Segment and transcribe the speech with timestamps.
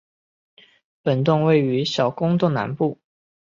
[1.03, 2.99] 本洞位于小公洞南部。